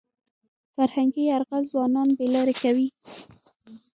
فرهنګي 0.75 1.23
یرغل 1.31 1.63
ځوانان 1.71 2.09
بې 2.17 2.27
لارې 2.35 2.55
کوي. 2.63 2.87